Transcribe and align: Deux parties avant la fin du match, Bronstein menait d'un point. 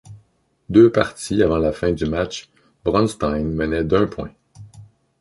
Deux 0.69 0.91
parties 0.91 1.43
avant 1.43 1.59
la 1.59 1.71
fin 1.71 1.91
du 1.91 2.07
match, 2.07 2.49
Bronstein 2.83 3.47
menait 3.51 3.83
d'un 3.83 4.07
point. 4.07 4.31